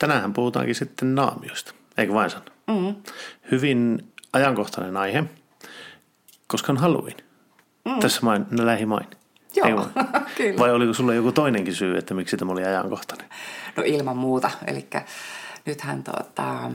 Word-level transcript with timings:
Tänään 0.00 0.32
puhutaankin 0.32 0.74
sitten 0.74 1.14
naamioista, 1.14 1.74
eikö 1.98 2.14
vain 2.14 2.30
san? 2.30 2.42
Mm. 2.66 2.94
Hyvin 3.50 4.08
ajankohtainen 4.32 4.96
aihe, 4.96 5.24
koska 6.46 6.72
on 6.72 6.76
Halloween. 6.76 7.16
Mm. 7.84 8.00
Tässä 8.00 8.20
main, 8.22 8.46
lähimain. 8.50 9.06
Joo, 9.54 9.88
kyllä. 10.36 10.58
Vai 10.58 10.70
oliko 10.72 10.94
sulla 10.94 11.14
joku 11.14 11.32
toinenkin 11.32 11.74
syy, 11.74 11.96
että 11.96 12.14
miksi 12.14 12.36
tämä 12.36 12.52
oli 12.52 12.64
ajankohtainen? 12.64 13.28
No 13.76 13.82
ilman 13.86 14.16
muuta. 14.16 14.50
Eli 14.66 14.86
nythän 15.66 16.02
tuota, 16.02 16.70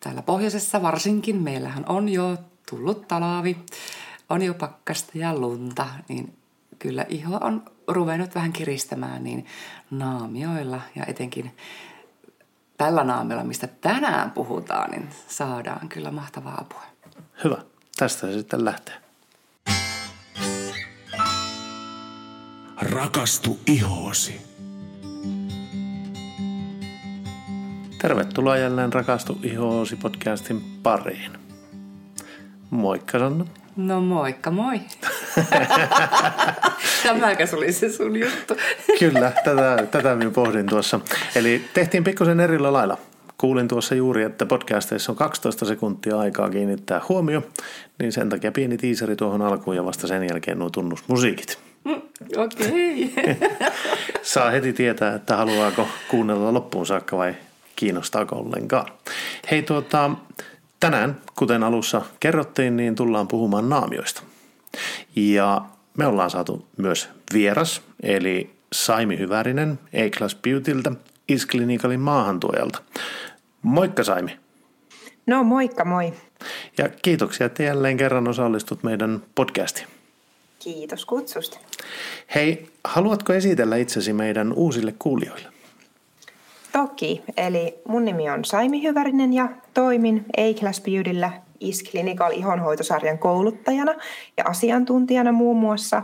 täällä 0.00 0.22
pohjoisessa 0.22 0.82
varsinkin 0.82 1.42
meillähän 1.42 1.84
on 1.88 2.08
jo 2.08 2.36
tullut 2.70 3.08
talaavi, 3.08 3.56
on 4.30 4.42
jo 4.42 4.54
pakkasta 4.54 5.12
ja 5.14 5.34
lunta, 5.38 5.86
niin 6.08 6.36
kyllä 6.78 7.06
iho 7.08 7.36
on 7.36 7.62
ruvennut 7.88 8.34
vähän 8.34 8.52
kiristämään 8.52 9.24
niin 9.24 9.46
naamioilla 9.90 10.80
ja 10.96 11.04
etenkin 11.06 11.50
tällä 12.82 13.04
naamiolla, 13.04 13.44
mistä 13.44 13.66
tänään 13.66 14.30
puhutaan, 14.30 14.90
niin 14.90 15.08
saadaan 15.28 15.88
kyllä 15.88 16.10
mahtavaa 16.10 16.60
apua. 16.60 16.82
Hyvä. 17.44 17.56
Tästä 17.96 18.20
se 18.20 18.32
sitten 18.32 18.64
lähtee. 18.64 18.94
Rakastu 22.76 23.60
ihoosi. 23.66 24.40
Tervetuloa 28.00 28.56
jälleen 28.56 28.92
Rakastu 28.92 29.38
ihoosi 29.42 29.96
podcastin 29.96 30.62
pariin. 30.82 31.38
Moikka 32.70 33.18
Sanna. 33.18 33.44
No 33.76 34.00
moikka 34.00 34.50
moi. 34.50 34.80
Tämäkäs 37.02 37.54
oli 37.54 37.72
se 37.72 37.92
sun 37.92 38.16
juttu. 38.16 38.56
Kyllä, 39.10 39.32
tätä, 39.44 39.86
tätä 39.90 40.14
minä 40.14 40.30
pohdin 40.30 40.66
tuossa. 40.66 41.00
Eli 41.34 41.64
tehtiin 41.74 42.04
pikkusen 42.04 42.40
erillä 42.40 42.72
lailla. 42.72 42.98
Kuulin 43.38 43.68
tuossa 43.68 43.94
juuri, 43.94 44.22
että 44.22 44.46
podcasteissa 44.46 45.12
on 45.12 45.16
12 45.16 45.66
sekuntia 45.66 46.18
aikaa 46.18 46.50
kiinnittää 46.50 47.00
huomio, 47.08 47.42
niin 47.98 48.12
sen 48.12 48.28
takia 48.28 48.52
pieni 48.52 48.76
tiiseri 48.76 49.16
tuohon 49.16 49.42
alkuun 49.42 49.76
ja 49.76 49.84
vasta 49.84 50.06
sen 50.06 50.28
jälkeen 50.28 50.58
nuo 50.58 50.70
tunnusmusiikit. 50.70 51.58
Mm, 51.84 52.02
Okei. 52.36 53.12
Okay. 53.18 53.34
Saa 54.22 54.50
heti 54.50 54.72
tietää, 54.72 55.14
että 55.14 55.36
haluaako 55.36 55.88
kuunnella 56.08 56.54
loppuun 56.54 56.86
saakka 56.86 57.16
vai 57.16 57.34
kiinnostaako 57.76 58.36
ollenkaan. 58.36 58.86
Hei 59.50 59.62
tuota, 59.62 60.10
tänään, 60.80 61.16
kuten 61.36 61.62
alussa 61.62 62.02
kerrottiin, 62.20 62.76
niin 62.76 62.94
tullaan 62.94 63.28
puhumaan 63.28 63.68
naamioista. 63.68 64.22
Ja 65.16 65.62
me 65.98 66.06
ollaan 66.06 66.30
saatu 66.30 66.66
myös 66.76 67.08
vieras, 67.34 67.82
eli 68.02 68.61
Saimi 68.72 69.18
Hyvärinen 69.18 69.78
A-Class 69.94 70.34
Beautyltä, 70.34 70.92
Isklinikalin 71.28 72.00
maahantuojalta. 72.00 72.82
Moikka 73.62 74.04
Saimi. 74.04 74.38
No 75.26 75.44
moikka 75.44 75.84
moi. 75.84 76.12
Ja 76.78 76.88
kiitoksia, 77.02 77.46
että 77.46 77.62
jälleen 77.62 77.96
kerran 77.96 78.28
osallistut 78.28 78.82
meidän 78.82 79.22
podcastiin. 79.34 79.88
Kiitos 80.58 81.06
kutsusta. 81.06 81.58
Hei, 82.34 82.68
haluatko 82.84 83.32
esitellä 83.32 83.76
itsesi 83.76 84.12
meidän 84.12 84.52
uusille 84.52 84.94
kuulijoille? 84.98 85.48
Toki, 86.72 87.22
eli 87.36 87.74
mun 87.88 88.04
nimi 88.04 88.30
on 88.30 88.44
Saimi 88.44 88.82
Hyvärinen 88.82 89.32
ja 89.32 89.48
toimin 89.74 90.24
A-Class 90.36 90.80
Beautyllä 90.80 91.32
Is 91.60 91.84
Clinical 91.84 92.32
ihonhoitosarjan 92.32 93.18
kouluttajana 93.18 93.94
ja 94.36 94.44
asiantuntijana 94.44 95.32
muun 95.32 95.56
muassa. 95.56 96.02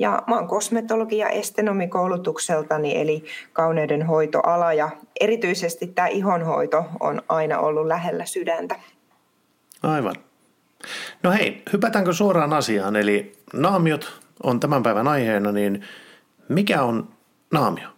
Ja 0.00 0.22
mä 0.26 0.34
oon 0.34 0.48
kosmetologi- 0.48 1.18
ja 1.18 1.28
estenomikoulutukseltani, 1.28 3.00
eli 3.00 3.24
kauneudenhoitoala 3.52 4.72
ja 4.72 4.90
erityisesti 5.20 5.86
tämä 5.86 6.08
ihonhoito 6.08 6.84
on 7.00 7.22
aina 7.28 7.58
ollut 7.58 7.86
lähellä 7.86 8.24
sydäntä. 8.24 8.76
Aivan. 9.82 10.14
No 11.22 11.30
hei, 11.30 11.62
hypätäänkö 11.72 12.12
suoraan 12.12 12.52
asiaan, 12.52 12.96
eli 12.96 13.32
naamiot 13.52 14.20
on 14.42 14.60
tämän 14.60 14.82
päivän 14.82 15.08
aiheena, 15.08 15.52
niin 15.52 15.84
mikä 16.48 16.82
on 16.82 17.08
naamio? 17.52 17.88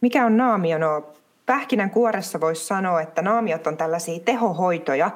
Mikä 0.00 0.26
on 0.26 0.36
naamio? 0.36 0.78
No, 0.78 1.14
pähkinän 1.46 1.90
kuoressa 1.90 2.40
voisi 2.40 2.64
sanoa, 2.64 3.00
että 3.00 3.22
naamiot 3.22 3.66
on 3.66 3.76
tällaisia 3.76 4.20
tehohoitoja, 4.20 5.10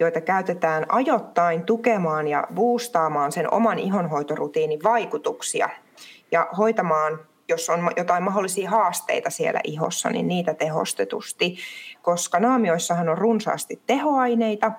joita 0.00 0.20
käytetään 0.20 0.86
ajoittain 0.88 1.62
tukemaan 1.62 2.28
ja 2.28 2.46
boostaamaan 2.54 3.32
sen 3.32 3.54
oman 3.54 3.78
ihonhoitorutiinin 3.78 4.82
vaikutuksia. 4.82 5.68
Ja 6.32 6.48
hoitamaan 6.58 7.18
jos 7.48 7.70
on 7.70 7.90
jotain 7.96 8.22
mahdollisia 8.22 8.70
haasteita 8.70 9.30
siellä 9.30 9.60
ihossa, 9.64 10.10
niin 10.10 10.28
niitä 10.28 10.54
tehostetusti, 10.54 11.56
koska 12.02 12.40
naamioissahan 12.40 13.08
on 13.08 13.18
runsaasti 13.18 13.80
tehoaineita 13.86 14.72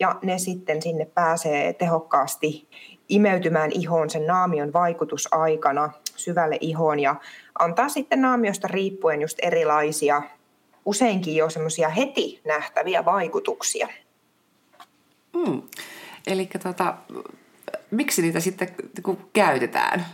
ja 0.00 0.16
ne 0.22 0.38
sitten 0.38 0.82
sinne 0.82 1.04
pääsee 1.04 1.72
tehokkaasti 1.72 2.68
imeytymään 3.08 3.70
ihoon 3.72 4.10
sen 4.10 4.26
naamion 4.26 4.72
vaikutusaikana 4.72 5.90
syvälle 6.16 6.58
ihoon 6.60 7.00
ja 7.00 7.16
antaa 7.58 7.88
sitten 7.88 8.22
naamiosta 8.22 8.68
riippuen 8.68 9.22
just 9.22 9.38
erilaisia, 9.42 10.22
useinkin 10.84 11.36
jo 11.36 11.50
semmoisia 11.50 11.88
heti 11.88 12.40
nähtäviä 12.44 13.04
vaikutuksia. 13.04 13.88
Mm. 15.32 15.62
Eli 16.26 16.48
tota, 16.62 16.94
miksi 17.90 18.22
niitä 18.22 18.40
sitten 18.40 18.68
kun 19.02 19.18
käytetään? 19.32 20.06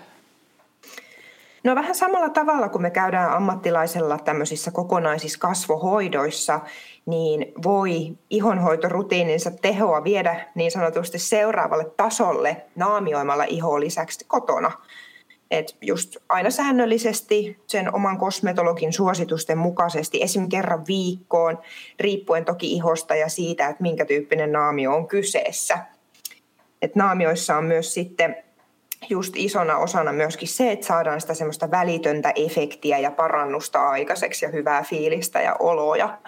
No 1.65 1.75
vähän 1.75 1.95
samalla 1.95 2.29
tavalla 2.29 2.69
kuin 2.69 2.83
me 2.83 2.91
käydään 2.91 3.33
ammattilaisella 3.33 4.19
tämmöisissä 4.19 4.71
kokonaisissa 4.71 5.39
kasvohoidoissa, 5.39 6.61
niin 7.07 7.53
voi 7.63 8.17
ihonhoitorutiininsa 8.31 9.51
tehoa 9.51 10.05
viedä 10.05 10.47
niin 10.55 10.71
sanotusti 10.71 11.19
seuraavalle 11.19 11.91
tasolle 11.97 12.67
naamioimalla 12.77 13.45
ihoa 13.45 13.81
lisäksi 13.81 14.25
kotona. 14.29 14.73
Et 15.51 15.77
just 15.81 16.17
aina 16.29 16.51
säännöllisesti 16.51 17.59
sen 17.67 17.95
oman 17.95 18.19
kosmetologin 18.19 18.93
suositusten 18.93 19.59
mukaisesti, 19.59 20.23
esim. 20.23 20.49
kerran 20.49 20.87
viikkoon, 20.87 21.59
riippuen 22.01 22.45
toki 22.45 22.73
ihosta 22.73 23.15
ja 23.15 23.29
siitä, 23.29 23.69
että 23.69 23.83
minkä 23.83 24.05
tyyppinen 24.05 24.53
naamio 24.53 24.95
on 24.95 25.09
kyseessä. 25.09 25.79
Et 26.83 26.97
naamioissa 26.97 27.57
on 27.57 27.65
myös 27.65 27.95
sitten 27.95 28.37
just 29.11 29.37
isona 29.37 29.77
osana 29.77 30.13
myöskin 30.13 30.49
se, 30.49 30.73
että 30.73 30.87
saadaan 30.87 31.21
sitä 31.21 31.35
semmoista 31.35 31.71
välitöntä 31.71 32.33
efektiä 32.35 32.99
ja 32.99 33.11
parannusta 33.11 33.89
aikaiseksi 33.89 34.45
ja 34.45 34.51
hyvää 34.51 34.83
fiilistä 34.83 35.41
ja 35.41 35.57
oloja. 35.59 36.19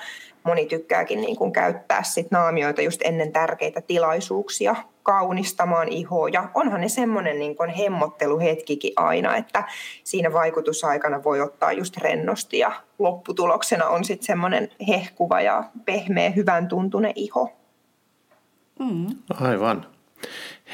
Moni 0.45 0.67
tykkääkin 0.67 1.21
niin 1.21 1.37
kuin 1.37 1.53
käyttää 1.53 2.03
sit 2.03 2.31
naamioita 2.31 2.83
just 2.83 3.01
ennen 3.05 3.33
tärkeitä 3.33 3.81
tilaisuuksia 3.81 4.77
kaunistamaan 5.03 5.89
ihoa. 5.89 6.29
Ja 6.29 6.49
onhan 6.55 6.81
ne 6.81 6.89
semmoinen 6.89 7.39
niin 7.39 7.57
kuin 7.57 7.71
hemmotteluhetkikin 7.71 8.93
aina, 8.97 9.37
että 9.37 9.65
siinä 10.05 10.33
vaikutusaikana 10.33 11.25
voi 11.25 11.41
ottaa 11.41 11.73
just 11.73 11.97
rennosti 11.97 12.59
ja 12.59 12.73
lopputuloksena 12.99 13.87
on 13.87 14.05
sitten 14.05 14.27
semmoinen 14.27 14.69
hehkuva 14.89 15.41
ja 15.41 15.65
pehmeä, 15.85 16.31
hyvän 16.31 16.69
tuntune 16.69 17.13
iho. 17.17 17.53
Mm. 18.79 19.07
Aivan. 19.41 19.87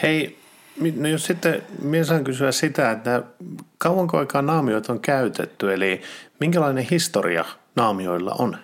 Hei, 0.02 0.38
No 0.96 1.08
jos 1.08 1.26
sitten 1.26 1.62
minä 1.82 2.04
saan 2.04 2.24
kysyä 2.24 2.52
sitä, 2.52 2.90
että 2.90 3.22
kauanko 3.78 4.18
aikaa 4.18 4.42
naamioita 4.42 4.92
on 4.92 5.00
käytetty, 5.00 5.74
eli 5.74 6.02
minkälainen 6.40 6.86
historia 6.90 7.44
naamioilla 7.76 8.36
on? 8.38 8.58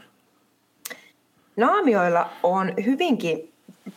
Naamioilla 1.63 2.31
on 2.43 2.73
hyvinkin 2.87 3.53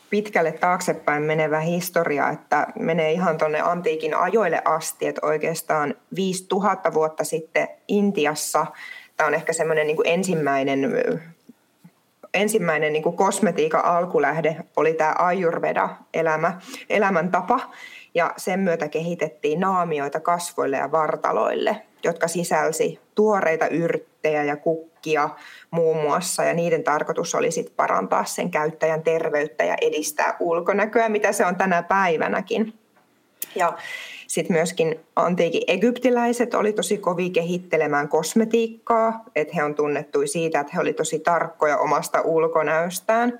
pitkälle 0.10 0.52
taaksepäin 0.52 1.24
menevä 1.24 1.60
historia, 1.60 2.30
että 2.30 2.68
menee 2.80 3.12
ihan 3.12 3.38
tuonne 3.38 3.62
antiikin 3.62 4.18
ajoille 4.18 4.62
asti, 4.66 5.08
että 5.08 5.28
oikeastaan 5.28 5.96
5000 6.16 6.94
vuotta 6.94 7.24
sitten 7.24 7.68
Intiassa, 7.88 8.66
tämä 9.18 9.28
on 9.28 9.34
ehkä 9.34 9.54
semmoinen 9.54 9.88
niin 9.88 9.98
ensimmäinen 10.04 10.94
ensimmäinen 12.34 12.94
niin 12.94 13.04
kuin 13.04 13.18
kosmetiikan 13.18 13.86
alkulähde 13.86 14.58
oli 14.76 14.94
tämä 14.94 15.16
Ayurveda, 15.18 15.90
elämä, 16.14 16.60
elämäntapa, 16.90 17.60
ja 18.16 18.34
sen 18.38 18.60
myötä 18.60 18.88
kehitettiin 18.88 19.60
naamioita 19.60 20.20
kasvoille 20.20 20.78
ja 20.78 20.92
vartaloille, 20.92 21.82
jotka 22.04 22.28
sisälsi 22.28 23.00
tuoreita 23.16 23.68
yrttejä 23.68 24.44
ja 24.44 24.56
kukkia 24.56 24.95
muun 25.72 25.98
muassa. 25.98 26.44
Ja 26.44 26.54
niiden 26.54 26.84
tarkoitus 26.84 27.36
oli 27.36 27.52
sit 27.52 27.76
parantaa 27.76 28.26
sen 28.26 28.52
käyttäjän 28.52 29.04
terveyttä 29.04 29.64
ja 29.64 29.76
edistää 29.82 30.38
ulkonäköä, 30.40 31.10
mitä 31.10 31.32
se 31.32 31.46
on 31.46 31.56
tänä 31.56 31.84
päivänäkin. 31.84 32.74
Ja 33.56 33.78
sitten 34.28 34.56
myöskin 34.56 35.00
antiikin 35.16 35.62
egyptiläiset 35.68 36.54
oli 36.54 36.74
tosi 36.74 36.98
kovin 36.98 37.34
kehittelemään 37.34 38.10
kosmetiikkaa, 38.10 39.24
että 39.36 39.56
he 39.56 39.64
on 39.64 39.76
tunnettu 39.76 40.20
siitä, 40.28 40.60
että 40.60 40.74
he 40.76 40.80
oli 40.80 40.94
tosi 40.94 41.20
tarkkoja 41.20 41.78
omasta 41.78 42.22
ulkonäöstään. 42.22 43.40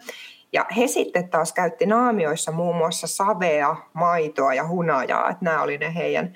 Ja 0.54 0.66
he 0.78 0.88
sitten 0.88 1.30
taas 1.30 1.54
käytti 1.54 1.86
naamioissa 1.86 2.52
muun 2.52 2.76
muassa 2.76 3.08
savea, 3.08 3.76
maitoa 3.94 4.54
ja 4.54 4.68
hunajaa, 4.68 5.30
että 5.30 5.46
nämä 5.46 5.64
oli 5.64 5.78
ne 5.78 5.96
heidän, 5.96 6.34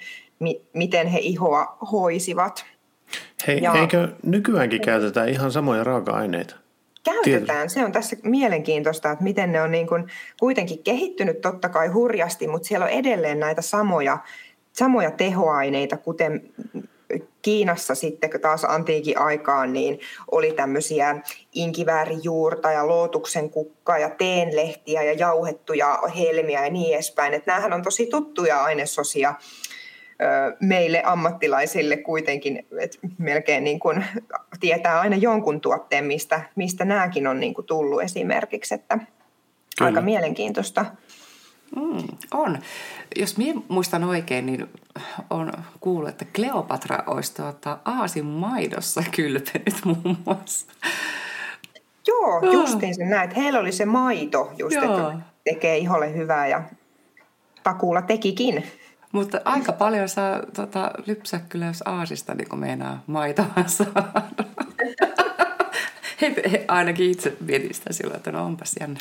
miten 0.73 1.07
he 1.07 1.19
ihoa 1.19 1.77
hoisivat. 1.91 2.65
Hei, 3.47 3.61
ja... 3.61 3.73
eikö 3.73 4.07
nykyäänkin 4.23 4.81
käytetä 4.81 5.25
ihan 5.25 5.51
samoja 5.51 5.83
raaka-aineita? 5.83 6.55
Käytetään. 7.03 7.69
Se 7.69 7.85
on 7.85 7.91
tässä 7.91 8.15
mielenkiintoista, 8.23 9.11
että 9.11 9.23
miten 9.23 9.51
ne 9.51 9.61
on 9.61 9.71
niin 9.71 9.87
kuin 9.87 10.07
kuitenkin 10.39 10.83
kehittynyt 10.83 11.41
totta 11.41 11.69
kai 11.69 11.87
hurjasti, 11.87 12.47
mutta 12.47 12.67
siellä 12.67 12.83
on 12.83 12.91
edelleen 12.91 13.39
näitä 13.39 13.61
samoja, 13.61 14.17
samoja 14.73 15.11
tehoaineita, 15.11 15.97
kuten 15.97 16.41
Kiinassa 17.41 17.95
sitten 17.95 18.29
taas 18.41 18.63
antiikin 18.63 19.19
aikaan 19.19 19.73
niin 19.73 19.99
oli 20.31 20.51
tämmöisiä 20.51 21.15
inkiväärijuurta 21.53 22.71
ja 22.71 22.87
lootuksen 22.87 23.49
kukkaa 23.49 23.97
ja 23.97 24.09
teenlehtiä 24.09 25.03
ja 25.03 25.13
jauhettuja 25.13 25.99
helmiä 26.17 26.65
ja 26.65 26.71
niin 26.71 26.93
edespäin. 26.93 27.33
Että 27.33 27.51
näähän 27.51 27.73
on 27.73 27.83
tosi 27.83 28.05
tuttuja 28.05 28.63
ainesosia 28.63 29.33
meille 30.59 31.01
ammattilaisille 31.05 31.97
kuitenkin, 31.97 32.65
että 32.79 32.97
melkein 33.17 33.63
niin 33.63 33.79
kuin 33.79 34.05
tietää 34.59 34.99
aina 34.99 35.15
jonkun 35.15 35.61
tuotteen, 35.61 36.05
mistä, 36.05 36.41
mistä 36.55 36.85
nämäkin 36.85 37.27
on 37.27 37.39
niin 37.39 37.53
kuin 37.53 37.67
tullut 37.67 38.01
esimerkiksi, 38.01 38.75
että 38.75 38.97
Kyllä. 38.97 39.89
aika 39.89 40.01
mielenkiintoista. 40.01 40.85
Mm, 41.75 42.07
on. 42.31 42.59
Jos 43.15 43.37
minä 43.37 43.61
muistan 43.67 44.03
oikein, 44.03 44.45
niin 44.45 44.67
on 45.29 45.51
kuullut, 45.79 46.09
että 46.09 46.25
Kleopatra 46.35 47.03
olisi 47.07 47.35
tuota 47.35 47.77
aasin 47.85 48.25
maidossa 48.25 49.03
kylpenyt 49.15 49.85
muun 49.85 50.17
muassa. 50.25 50.65
Joo, 52.07 52.51
justiin 52.51 52.95
sen 52.95 53.09
näet. 53.09 53.35
Heillä 53.35 53.59
oli 53.59 53.71
se 53.71 53.85
maito, 53.85 54.51
just, 54.57 54.75
Joo. 54.75 55.09
että 55.09 55.19
tekee 55.43 55.77
iholle 55.77 56.13
hyvää 56.13 56.47
ja 56.47 56.63
takuulla 57.63 58.01
tekikin. 58.01 58.63
Mutta 59.11 59.41
aika 59.45 59.71
paljon 59.71 60.09
saa 60.09 60.39
tota, 60.53 60.91
lypsää 61.07 61.39
kyllä, 61.49 61.65
jos 61.65 61.83
aasista 61.85 62.35
niin 62.35 62.59
meinaa 62.59 63.03
maitoa 63.07 63.45
saada. 63.67 64.23
ainakin 66.67 67.11
itse 67.11 67.37
mietin 67.45 67.73
sitä 67.73 67.93
silloin, 67.93 68.17
että 68.17 68.31
no 68.31 68.45
onpas 68.45 68.75
jännä. 68.79 68.99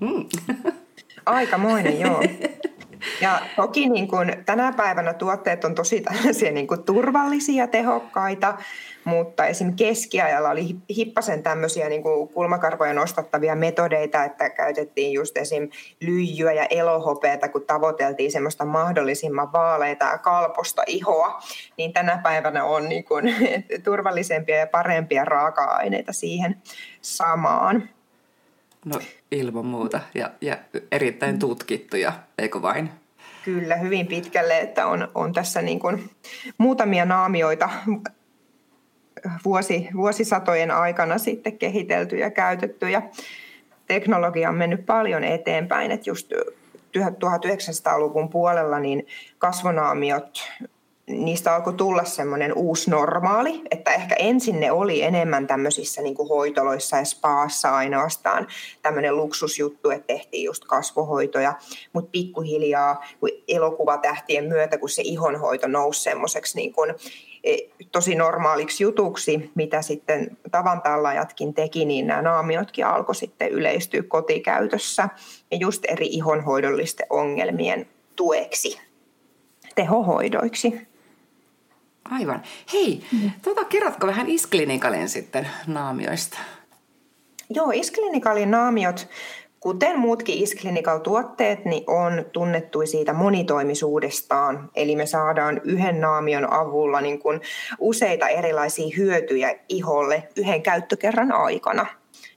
Mm. 0.00 0.26
Aikamoinen, 1.26 2.00
joo. 2.00 2.22
Ja 3.20 3.40
toki 3.56 3.88
niin 3.88 4.08
kuin 4.08 4.32
tänä 4.46 4.72
päivänä 4.72 5.14
tuotteet 5.14 5.64
on 5.64 5.74
tosi 5.74 6.00
tällaisia 6.00 6.52
niin 6.52 6.66
kuin 6.66 6.82
turvallisia, 6.82 7.66
tehokkaita, 7.66 8.54
mutta 9.04 9.46
esim. 9.46 9.76
keskiajalla 9.76 10.50
oli 10.50 10.76
hippasen 10.96 11.42
tämmöisiä 11.42 11.88
niin 11.88 12.02
kuin 12.02 12.28
kulmakarvoja 12.28 12.94
nostattavia 12.94 13.54
metodeita, 13.56 14.24
että 14.24 14.50
käytettiin 14.50 15.12
just 15.12 15.36
esim. 15.36 15.68
lyijyä 16.00 16.52
ja 16.52 16.66
elohopeata, 16.70 17.48
kun 17.48 17.64
tavoiteltiin 17.66 18.32
semmoista 18.32 18.64
mahdollisimman 18.64 19.52
vaaleita 19.52 20.04
ja 20.04 20.18
kalposta 20.18 20.82
ihoa, 20.86 21.40
niin 21.76 21.92
tänä 21.92 22.20
päivänä 22.22 22.64
on 22.64 22.88
niin 22.88 23.04
kuin 23.04 23.34
turvallisempia 23.84 24.56
ja 24.56 24.66
parempia 24.66 25.24
raaka-aineita 25.24 26.12
siihen 26.12 26.62
samaan. 27.02 27.88
No 28.84 29.00
ilman 29.30 29.66
muuta 29.66 30.00
ja, 30.14 30.30
ja 30.40 30.56
erittäin 30.92 31.38
tutkittuja, 31.38 32.12
eikö 32.38 32.62
vain? 32.62 32.99
Kyllä, 33.44 33.76
hyvin 33.76 34.06
pitkälle, 34.06 34.58
että 34.58 34.86
on, 34.86 35.08
on 35.14 35.32
tässä 35.32 35.62
niin 35.62 35.80
kuin 35.80 36.10
muutamia 36.58 37.04
naamioita 37.04 37.70
vuosi, 39.44 39.88
vuosisatojen 39.96 40.70
aikana 40.70 41.18
sitten 41.18 41.58
kehitelty 41.58 42.16
ja 42.16 42.30
käytetty. 42.30 42.90
Ja 42.90 43.02
teknologia 43.86 44.48
on 44.48 44.54
mennyt 44.54 44.86
paljon 44.86 45.24
eteenpäin, 45.24 45.90
että 45.90 46.10
just 46.10 46.32
1900-luvun 46.96 48.28
puolella 48.28 48.78
niin 48.78 49.06
kasvonaamiot 49.38 50.50
niistä 51.10 51.54
alkoi 51.54 51.72
tulla 51.74 52.04
semmoinen 52.04 52.52
uusi 52.56 52.90
normaali, 52.90 53.62
että 53.70 53.94
ehkä 53.94 54.14
ensin 54.18 54.60
ne 54.60 54.72
oli 54.72 55.02
enemmän 55.02 55.46
tämmöisissä 55.46 56.02
niin 56.02 56.14
kuin 56.14 56.28
hoitoloissa 56.28 56.96
ja 56.96 57.04
spaassa 57.04 57.76
ainoastaan 57.76 58.46
tämmöinen 58.82 59.16
luksusjuttu, 59.16 59.90
että 59.90 60.06
tehtiin 60.06 60.44
just 60.44 60.64
kasvohoitoja, 60.64 61.54
mutta 61.92 62.10
pikkuhiljaa 62.10 63.04
kun 63.20 63.28
elokuvatähtien 63.48 64.44
myötä, 64.44 64.78
kun 64.78 64.88
se 64.88 65.02
ihonhoito 65.02 65.68
nousi 65.68 66.02
semmoiseksi 66.02 66.56
niin 66.56 66.72
kuin 66.72 66.94
e, 67.44 67.56
tosi 67.92 68.14
normaaliksi 68.14 68.82
jutuksi, 68.82 69.50
mitä 69.54 69.82
sitten 69.82 70.36
tavantallajatkin 70.50 71.54
teki, 71.54 71.84
niin 71.84 72.06
nämä 72.06 72.22
naamiotkin 72.22 72.86
alkoi 72.86 73.14
sitten 73.14 73.48
yleistyä 73.48 74.02
kotikäytössä 74.02 75.08
ja 75.50 75.56
just 75.56 75.84
eri 75.88 76.06
ihonhoidollisten 76.06 77.06
ongelmien 77.10 77.86
tueksi, 78.16 78.80
tehohoidoiksi. 79.74 80.89
Aivan. 82.04 82.42
Hei, 82.72 83.04
mm. 83.12 83.30
tota, 83.42 83.64
kerrotko 83.64 84.06
vähän 84.06 84.28
Isklinikalin 84.28 85.08
sitten 85.08 85.48
naamioista? 85.66 86.38
Joo, 87.50 87.70
Isklinikalin 87.74 88.50
naamiot, 88.50 89.08
kuten 89.60 89.98
muutkin 89.98 90.38
Isklinikal-tuotteet, 90.38 91.64
niin 91.64 91.84
on 91.86 92.24
tunnettu 92.32 92.86
siitä 92.86 93.12
monitoimisuudestaan. 93.12 94.70
Eli 94.74 94.96
me 94.96 95.06
saadaan 95.06 95.60
yhden 95.64 96.00
naamion 96.00 96.52
avulla 96.52 97.00
niin 97.00 97.18
kuin 97.18 97.40
useita 97.78 98.28
erilaisia 98.28 98.94
hyötyjä 98.96 99.54
iholle 99.68 100.28
yhden 100.36 100.62
käyttökerran 100.62 101.32
aikana. 101.32 101.86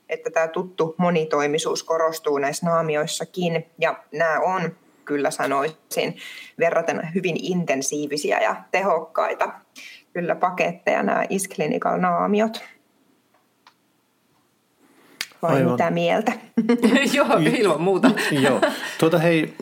Että 0.10 0.30
tämä 0.30 0.48
tuttu 0.48 0.96
monitoimisuus 0.98 1.84
korostuu 1.84 2.38
näissä 2.38 2.66
naamioissakin. 2.66 3.66
Ja 3.80 4.04
nämä 4.12 4.40
on 4.40 4.76
kyllä 5.06 5.32
sanoisin, 5.32 6.18
verraten 6.60 7.10
hyvin 7.16 7.36
intensiivisiä 7.42 8.40
ja 8.42 8.56
tehokkaita 8.72 9.54
kyllä 10.14 10.36
paketteja 10.36 11.04
nämä 11.04 11.24
Isclinical 11.30 12.00
naamiot. 12.00 12.64
Vai 15.42 15.56
Aivan. 15.56 15.72
mitä 15.72 15.92
mieltä? 15.92 16.32
Joo, 17.14 17.28
ilman 17.60 17.82
muuta. 17.82 18.12
Joo. 18.46 18.62
Tuota 19.00 19.20
hei, 19.20 19.54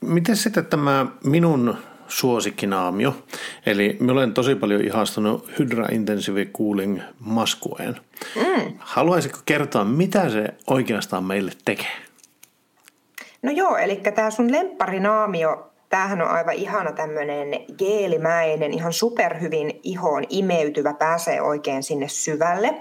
miten 0.00 0.36
sitten 0.36 0.66
tämä 0.66 1.06
minun 1.24 1.76
suosikkinaamio, 2.08 3.16
eli 3.66 3.96
mä 4.00 4.12
olen 4.12 4.34
tosi 4.34 4.54
paljon 4.54 4.84
ihastunut 4.84 5.58
Hydra 5.58 5.86
Intensive 5.92 6.44
Cooling 6.44 7.00
maskueen. 7.20 7.96
Mm. 8.36 8.72
Haluaisitko 8.78 9.38
kertoa, 9.46 9.84
mitä 9.84 10.30
se 10.30 10.48
oikeastaan 10.66 11.24
meille 11.24 11.52
tekee? 11.64 12.06
No 13.46 13.52
joo, 13.52 13.76
eli 13.76 13.96
tämä 13.96 14.30
sun 14.30 14.52
lempparinaamio, 14.52 15.70
tämähän 15.88 16.22
on 16.22 16.28
aivan 16.28 16.54
ihana 16.54 16.92
tämmöinen 16.92 17.48
geelimäinen, 17.78 18.74
ihan 18.74 18.92
superhyvin 18.92 19.80
ihoon 19.82 20.24
imeytyvä, 20.28 20.94
pääsee 20.94 21.42
oikein 21.42 21.82
sinne 21.82 22.08
syvälle. 22.08 22.74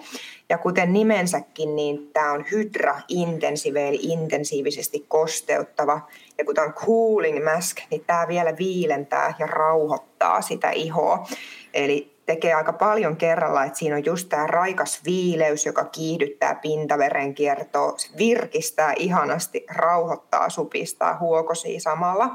Ja 0.50 0.57
kuten 0.57 0.94
nimensäkin, 0.94 1.75
niin 1.75 2.09
tämä 2.13 2.31
on 2.31 2.45
Hydra 2.51 2.95
Intensive, 3.07 3.87
eli 3.87 3.99
intensiivisesti 4.02 5.06
kosteuttava. 5.07 6.02
Ja 6.37 6.45
kun 6.45 6.56
tämä 6.56 6.68
on 6.68 6.73
cooling 6.73 7.44
mask, 7.44 7.78
niin 7.92 8.04
tämä 8.07 8.28
vielä 8.28 8.57
viilentää 8.57 9.33
ja 9.40 9.47
rauhoittaa 9.47 10.42
sitä 10.42 10.71
ihoa. 10.71 11.28
Eli 11.73 12.16
tekee 12.25 12.54
aika 12.54 12.73
paljon 12.73 13.18
kerralla, 13.18 13.64
että 13.64 13.80
siinä 13.80 13.95
on 13.95 14.06
just 14.06 14.30
tämä 14.30 14.47
raikas 14.47 15.02
viileys, 15.06 15.66
joka 15.66 15.85
kiihdyttää 15.85 16.56
pintaverenkiertoa, 16.56 17.94
se 17.97 18.07
virkistää 18.18 18.94
ihanasti, 18.97 19.66
rauhoittaa, 19.69 20.49
supistaa 20.49 21.18
huokosia 21.19 21.80
samalla. 21.80 22.30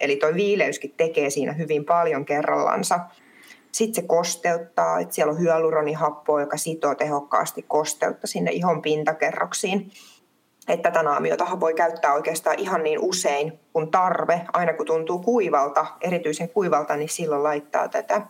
Eli 0.00 0.16
tuo 0.16 0.34
viileyskin 0.34 0.94
tekee 0.96 1.30
siinä 1.30 1.52
hyvin 1.52 1.84
paljon 1.84 2.24
kerrallansa. 2.24 3.00
Sitten 3.72 4.02
se 4.02 4.08
kosteuttaa, 4.08 5.00
että 5.00 5.14
siellä 5.14 5.32
on 5.32 5.40
hyaluronihappoa, 5.40 6.40
joka 6.40 6.56
sitoo 6.56 6.94
tehokkaasti 6.94 7.62
kosteutta 7.62 8.26
sinne 8.26 8.50
ihon 8.50 8.82
pintakerroksiin. 8.82 9.90
Että 10.68 10.90
tätä 10.90 11.02
naamiotahan 11.02 11.60
voi 11.60 11.74
käyttää 11.74 12.14
oikeastaan 12.14 12.58
ihan 12.58 12.82
niin 12.82 12.98
usein 12.98 13.60
kuin 13.72 13.90
tarve. 13.90 14.40
Aina 14.52 14.72
kun 14.72 14.86
tuntuu 14.86 15.18
kuivalta, 15.18 15.86
erityisen 16.00 16.48
kuivalta, 16.48 16.96
niin 16.96 17.08
silloin 17.08 17.42
laittaa 17.42 17.88
tätä 17.88 18.22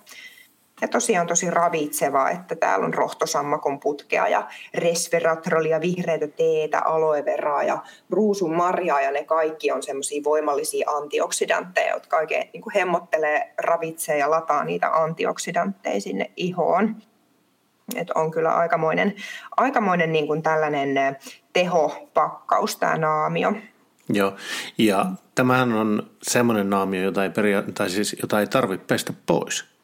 ja 0.81 0.89
tosiaan 0.89 1.27
tosi 1.27 1.51
ravitsevaa, 1.51 2.31
että 2.31 2.57
täällä 2.57 2.87
on 2.87 2.95
rohtosammakon 2.95 3.81
putkea 3.81 4.29
ja 4.29 4.49
resveratrolia, 4.75 5.81
vihreitä 5.81 6.29
teetä, 6.29 6.81
aloe 6.81 7.25
veraa 7.25 7.63
ja 7.63 7.83
ruusun 8.11 8.57
marjaa 8.57 9.01
ja 9.01 9.11
ne 9.11 9.25
kaikki 9.25 9.73
on 9.73 9.83
semmoisia 9.83 10.25
voimallisia 10.25 10.91
antioksidantteja, 10.91 11.95
jotka 11.95 12.17
oikein 12.17 12.51
niin 12.53 12.63
kuin 12.63 12.75
hemmottelee, 12.75 13.55
ravitsee 13.59 14.19
ja 14.19 14.31
lataa 14.31 14.65
niitä 14.65 14.91
antioksidantteja 14.91 16.01
sinne 16.01 16.31
ihoon. 16.37 16.97
Et 17.97 18.11
on 18.11 18.31
kyllä 18.31 18.55
aikamoinen, 18.55 19.15
aikamoinen 19.57 20.13
niin 20.13 20.27
kuin 20.27 20.43
tällainen 20.43 21.17
tehopakkaus 21.53 22.77
tämä 22.77 22.97
naamio. 22.97 23.53
Joo, 24.09 24.33
ja 24.79 25.07
tämähän 25.35 25.73
on 25.73 26.11
semmoinen 26.23 26.71
naamio, 26.71 27.03
jota 27.03 27.25
ei, 27.25 27.31
peria- 27.31 27.63
tai 27.75 27.91
siis, 27.91 28.17
jota 28.23 28.41
ei 28.41 28.47
tarvitse 28.47 28.87
pestä 28.87 29.13
pois. 29.27 29.78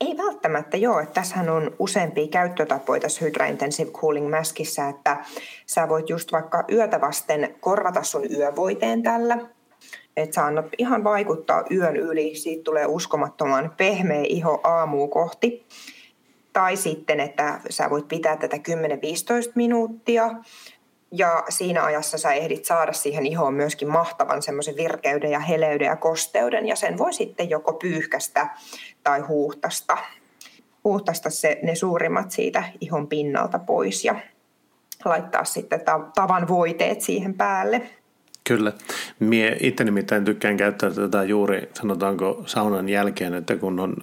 Ei 0.00 0.16
välttämättä 0.16 0.76
joo, 0.76 1.00
että 1.00 1.14
tässähän 1.14 1.48
on 1.48 1.76
useampia 1.78 2.28
käyttötapoja 2.28 3.00
tässä 3.00 3.24
Hydra 3.24 3.46
Intensive 3.46 3.90
Cooling 3.90 4.30
Maskissa, 4.30 4.88
että 4.88 5.24
sä 5.66 5.88
voit 5.88 6.08
just 6.08 6.32
vaikka 6.32 6.64
yötä 6.72 7.00
vasten 7.00 7.54
korvata 7.60 8.02
sun 8.02 8.22
yövoiteen 8.30 9.02
tällä. 9.02 9.38
että 10.16 10.34
sä 10.34 10.46
annat 10.46 10.66
ihan 10.78 11.04
vaikuttaa 11.04 11.64
yön 11.70 11.96
yli, 11.96 12.34
siitä 12.34 12.62
tulee 12.62 12.86
uskomattoman 12.86 13.74
pehmeä 13.76 14.24
iho 14.28 14.60
aamu 14.64 15.08
kohti. 15.08 15.66
Tai 16.52 16.76
sitten, 16.76 17.20
että 17.20 17.60
sä 17.70 17.90
voit 17.90 18.08
pitää 18.08 18.36
tätä 18.36 18.56
10-15 18.56 18.60
minuuttia 19.54 20.30
ja 21.12 21.44
siinä 21.48 21.84
ajassa 21.84 22.18
sä 22.18 22.32
ehdit 22.32 22.64
saada 22.64 22.92
siihen 22.92 23.26
ihoon 23.26 23.54
myöskin 23.54 23.88
mahtavan 23.88 24.42
semmoisen 24.42 24.76
virkeyden 24.76 25.30
ja 25.30 25.40
heleyden 25.40 25.86
ja 25.86 25.96
kosteuden 25.96 26.66
ja 26.66 26.76
sen 26.76 26.98
voi 26.98 27.12
sitten 27.12 27.50
joko 27.50 27.72
pyyhkästä 27.72 28.50
tai 29.04 29.20
huuhtasta, 29.20 29.98
huuhtasta 30.84 31.30
se, 31.30 31.58
ne 31.62 31.74
suurimmat 31.74 32.30
siitä 32.30 32.64
ihon 32.80 33.08
pinnalta 33.08 33.58
pois 33.58 34.04
ja 34.04 34.14
laittaa 35.04 35.44
sitten 35.44 35.80
tavan 36.14 36.48
voiteet 36.48 37.00
siihen 37.00 37.34
päälle. 37.34 37.82
Kyllä. 38.44 38.72
Mie 39.20 39.56
itse 39.60 39.84
nimittäin 39.84 40.24
tykkään 40.24 40.56
käyttää 40.56 40.90
tätä 40.90 41.24
juuri, 41.24 41.70
sanotaanko 41.74 42.42
saunan 42.46 42.88
jälkeen, 42.88 43.34
että 43.34 43.56
kun 43.56 43.80
on 43.80 43.94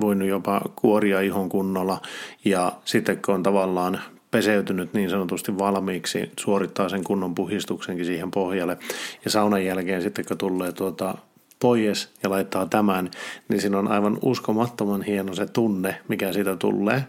voinut 0.00 0.28
jopa 0.28 0.60
kuoria 0.76 1.20
ihon 1.20 1.48
kunnolla 1.48 2.00
ja 2.44 2.72
sitten 2.84 3.22
kun 3.24 3.34
on 3.34 3.42
tavallaan 3.42 4.00
peseytynyt 4.36 4.94
niin 4.94 5.10
sanotusti 5.10 5.58
valmiiksi, 5.58 6.30
suorittaa 6.40 6.88
sen 6.88 7.04
kunnon 7.04 7.34
puhistuksenkin 7.34 8.06
siihen 8.06 8.30
pohjalle. 8.30 8.78
Ja 9.24 9.30
saunan 9.30 9.64
jälkeen 9.64 10.02
sitten 10.02 10.24
kun 10.28 10.38
tulee 10.38 10.72
tuota 10.72 11.14
pois 11.60 12.08
ja 12.22 12.30
laittaa 12.30 12.66
tämän, 12.66 13.10
niin 13.48 13.60
siinä 13.60 13.78
on 13.78 13.88
aivan 13.88 14.18
uskomattoman 14.22 15.02
hieno 15.02 15.34
se 15.34 15.46
tunne, 15.46 16.00
mikä 16.08 16.32
siitä 16.32 16.56
tulee. 16.56 17.04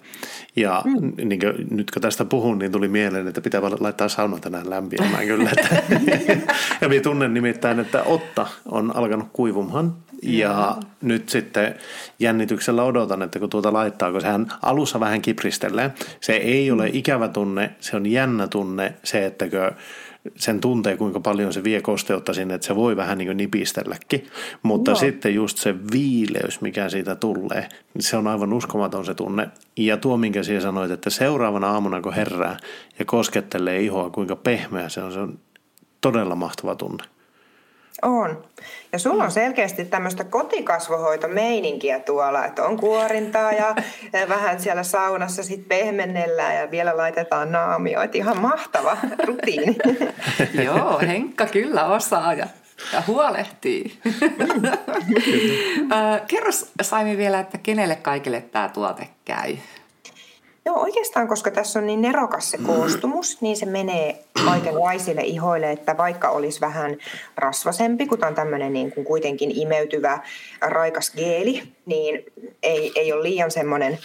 Ja 0.55 0.81
mm. 0.85 1.11
niin 1.29 1.39
kuin, 1.39 1.67
nyt 1.71 1.91
kun 1.91 2.01
tästä 2.01 2.25
puhun, 2.25 2.59
niin 2.59 2.71
tuli 2.71 2.87
mieleen, 2.87 3.27
että 3.27 3.41
pitää 3.41 3.61
laittaa 3.79 4.09
sauna 4.09 4.39
tänään 4.39 4.69
lämpiämään 4.69 5.27
kyllä. 5.27 5.49
Että 5.57 5.83
ja 6.81 6.89
minä 6.89 7.01
tunnen 7.01 7.33
nimittäin, 7.33 7.79
että 7.79 8.03
otta 8.03 8.47
on 8.65 8.95
alkanut 8.95 9.27
kuivumaan. 9.33 9.95
Ja 10.23 10.77
mm. 10.81 11.07
nyt 11.07 11.29
sitten 11.29 11.75
jännityksellä 12.19 12.83
odotan, 12.83 13.21
että 13.21 13.39
kun 13.39 13.49
tuota 13.49 13.73
laittaa, 13.73 14.11
kun 14.11 14.21
sehän 14.21 14.47
alussa 14.61 14.99
vähän 14.99 15.21
kipristelee. 15.21 15.91
Se 16.21 16.33
ei 16.33 16.71
ole 16.71 16.89
ikävä 16.93 17.27
tunne, 17.27 17.71
se 17.79 17.95
on 17.95 18.05
jännä 18.05 18.47
tunne 18.47 18.93
se, 19.03 19.25
että 19.25 19.49
kun 19.49 19.77
sen 20.35 20.61
tuntee, 20.61 20.97
kuinka 20.97 21.19
paljon 21.19 21.53
se 21.53 21.63
vie 21.63 21.81
kosteutta 21.81 22.33
sinne, 22.33 22.53
että 22.53 22.67
se 22.67 22.75
voi 22.75 22.95
vähän 22.95 23.17
niin 23.17 23.27
kuin 23.27 23.37
nipistelläkin. 23.37 24.27
Mutta 24.63 24.91
Joo. 24.91 24.99
sitten 24.99 25.35
just 25.35 25.57
se 25.57 25.75
viileys, 25.91 26.61
mikä 26.61 26.89
siitä 26.89 27.15
tulee, 27.15 27.69
niin 27.93 28.03
se 28.03 28.17
on 28.17 28.27
aivan 28.27 28.53
uskomaton 28.53 29.05
se 29.05 29.13
tunne. 29.13 29.47
Ja 29.77 29.97
tuo, 29.97 30.17
minkä 30.17 30.43
siellä 30.43 30.61
sanoit, 30.61 30.91
että 30.91 31.09
seuraavana 31.09 31.71
aamuna, 31.71 32.01
kun 32.01 32.13
herää 32.13 32.57
ja 32.99 33.05
koskettelee 33.05 33.81
ihoa, 33.81 34.09
kuinka 34.09 34.35
pehmeä 34.35 34.89
se 34.89 35.01
on, 35.01 35.13
se 35.13 35.19
on 35.19 35.39
todella 36.01 36.35
mahtava 36.35 36.75
tunne. 36.75 37.03
On. 38.01 38.43
Ja 38.91 38.99
sulla 38.99 39.23
on 39.23 39.31
selkeästi 39.31 39.85
tämmöistä 39.85 40.23
kotikasvohoitomeininkiä 40.23 41.99
tuolla, 41.99 42.45
että 42.45 42.63
on 42.63 42.77
kuorintaa 42.77 43.51
ja 43.51 43.75
vähän 44.29 44.59
siellä 44.59 44.83
saunassa 44.83 45.43
sit 45.43 45.67
pehmennellään 45.67 46.55
ja 46.55 46.71
vielä 46.71 46.97
laitetaan 46.97 47.51
naamio. 47.51 48.01
Että 48.01 48.17
ihan 48.17 48.41
mahtava 48.41 48.97
rutiini. 49.23 49.75
Joo, 50.65 50.99
Henkka 50.99 51.45
kyllä 51.45 51.85
osaa 51.85 52.33
ja, 52.33 52.47
ja 52.93 53.03
huolehtii. 53.07 53.99
Kerro 56.27 56.51
Saimi 56.81 57.17
vielä, 57.17 57.39
että 57.39 57.57
kenelle 57.57 57.95
kaikille 57.95 58.41
tämä 58.41 58.69
tuote 58.69 59.07
käy? 59.25 59.57
Joo, 60.67 60.79
oikeastaan 60.79 61.27
koska 61.27 61.51
tässä 61.51 61.79
on 61.79 61.85
niin 61.85 62.01
nerokas 62.01 62.51
se 62.51 62.57
koostumus, 62.57 63.41
niin 63.41 63.57
se 63.57 63.65
menee 63.65 64.23
kaikenlaisille 64.45 65.21
ihoille, 65.21 65.71
että 65.71 65.97
vaikka 65.97 66.29
olisi 66.29 66.61
vähän 66.61 66.97
rasvasempi, 67.35 68.05
kun 68.05 68.19
tämä 68.19 68.27
on 68.27 68.35
tämmöinen 68.35 68.73
niin 68.73 68.91
kuin 68.91 69.05
kuitenkin 69.05 69.59
imeytyvä 69.59 70.19
raikas 70.61 71.11
geeli, 71.11 71.73
niin 71.85 72.25
ei, 72.63 72.91
ei 72.95 73.13
ole 73.13 73.23
liian 73.23 73.51
semmoinen 73.51 73.99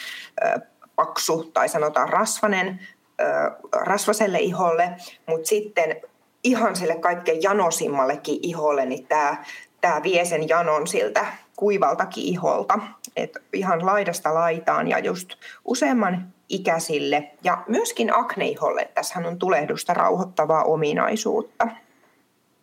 ö, 0.44 0.60
paksu 0.96 1.50
tai 1.54 1.68
sanotaan 1.68 2.08
rasvanen 2.08 2.80
ö, 3.20 3.24
rasvaselle 3.72 4.38
iholle, 4.38 4.92
mutta 5.26 5.48
sitten 5.48 5.96
ihan 6.44 6.76
sille 6.76 6.94
kaikkein 6.94 7.42
janosimmallekin 7.42 8.38
iholle, 8.42 8.86
niin 8.86 9.06
tämä, 9.06 9.44
tämä 9.80 10.02
vie 10.02 10.24
sen 10.24 10.48
janon 10.48 10.86
siltä 10.86 11.26
kuivaltakin 11.56 12.24
iholta. 12.24 12.78
Et 13.16 13.38
ihan 13.52 13.86
laidasta 13.86 14.34
laitaan 14.34 14.88
ja 14.88 14.98
just 14.98 15.28
useamman 15.64 16.32
ikäisille 16.52 17.30
ja 17.44 17.64
myöskin 17.68 18.16
akneiholle. 18.16 18.90
Tässähän 18.94 19.26
on 19.26 19.38
tulehdusta 19.38 19.94
rauhoittavaa 19.94 20.64
ominaisuutta. 20.64 21.68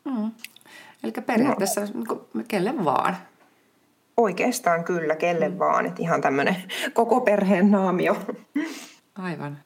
Mm. 0.05 0.31
Eli 1.03 1.11
periaatteessa 1.25 1.81
no. 1.81 2.21
kelle 2.47 2.85
vaan. 2.85 3.17
Oikeastaan 4.17 4.83
kyllä, 4.83 5.15
kelle 5.15 5.49
mm. 5.49 5.59
vaan. 5.59 5.85
Että 5.85 6.01
ihan 6.01 6.21
tämmöinen 6.21 6.55
koko 6.93 7.21
perheen 7.21 7.71
naamio. 7.71 8.17
Aivan. 9.15 9.57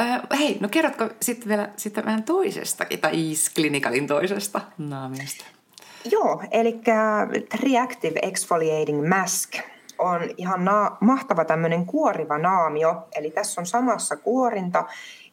Ö, 0.00 0.36
hei, 0.36 0.58
no 0.60 0.68
kerrotko 0.68 1.08
sitten 1.22 1.48
vielä 1.48 1.68
sitten 1.76 2.04
vähän 2.04 2.22
toisestakin, 2.22 3.00
tai 3.00 3.30
Isklinicalin 3.30 4.06
toisesta 4.06 4.60
naamiosta? 4.78 5.44
Joo, 6.10 6.42
eli 6.50 6.80
Reactive 7.62 8.18
Exfoliating 8.22 9.08
Mask– 9.08 9.54
on 10.00 10.20
ihan 10.36 10.64
na- 10.64 10.96
mahtava 11.00 11.44
tämmöinen 11.44 11.86
kuoriva 11.86 12.38
naamio, 12.38 13.08
eli 13.16 13.30
tässä 13.30 13.60
on 13.60 13.66
samassa 13.66 14.16
kuorinta 14.16 14.84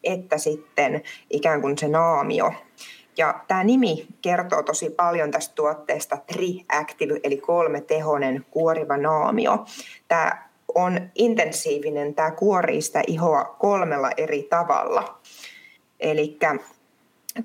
että 0.04 0.38
sitten 0.38 1.04
ikään 1.30 1.62
kuin 1.62 1.78
se 1.78 1.88
naamio. 1.88 2.54
Ja 3.18 3.40
tämä 3.48 3.64
nimi 3.64 4.08
kertoo 4.22 4.64
tosi 4.64 4.90
paljon 4.90 5.32
tästä 5.32 5.56
tuotteesta 5.56 6.18
Tri-Active, 6.34 7.20
eli 7.24 7.38
kolme 7.38 7.82
tehonen 7.82 8.46
kuoriva 8.52 8.98
naamio. 8.98 9.66
Tämä 10.08 10.48
on 10.76 11.10
intensiivinen, 11.16 12.14
tämä 12.14 12.32
kuorii 12.32 12.82
sitä 12.82 13.02
ihoa 13.08 13.44
kolmella 13.44 14.12
eri 14.18 14.44
tavalla. 14.44 15.20
Eli 16.00 16.38